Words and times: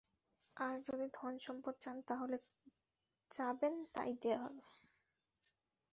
আর 0.57 0.75
যদি 0.87 1.05
ধনসম্পদ 1.13 1.75
চান 1.81 1.97
তাহলে 2.07 2.37
যা 2.37 2.45
চাবেন 3.31 3.73
তাই 3.93 4.11
দেয়া 4.21 4.39
হবে। 4.45 4.63